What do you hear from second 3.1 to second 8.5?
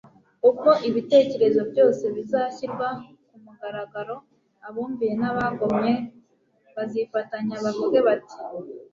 ku mugaragaro, abumviye n'abagomye bazifatanya bavuge bati